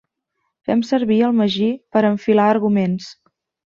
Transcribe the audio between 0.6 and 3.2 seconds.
Fem servir el magí per enfilar arguments.